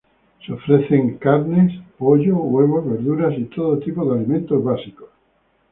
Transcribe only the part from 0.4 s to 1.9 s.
Se ofrecen carnes,